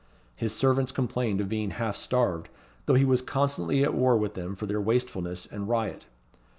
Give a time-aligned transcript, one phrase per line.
[0.35, 2.49] His servants complained of being half starved,
[2.87, 6.07] though he was constantly at war with them for their wastefulness and riot.